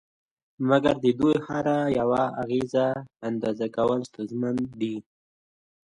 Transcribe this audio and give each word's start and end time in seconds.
مګر 0.69 0.95
د 0.99 1.05
دوی 1.19 1.35
د 1.39 1.43
هر 1.47 1.67
یوه 1.99 2.23
اغېز 2.43 2.73
اندازه 3.27 3.67
کول 3.75 3.99
ستونزمن 4.09 4.55
دي 4.79 4.95